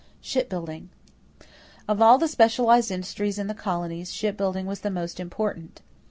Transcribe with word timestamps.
=Shipbuilding.= 0.19 0.89
Of 1.87 2.01
all 2.01 2.17
the 2.17 2.27
specialized 2.27 2.89
industries 2.89 3.37
in 3.37 3.45
the 3.45 3.53
colonies, 3.53 4.11
shipbuilding 4.11 4.65
was 4.65 4.79
the 4.79 4.89
most 4.89 5.19
important. 5.19 5.83